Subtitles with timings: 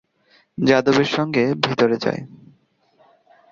[0.57, 2.21] যাদবের সঙ্গে ভিতরে যায়।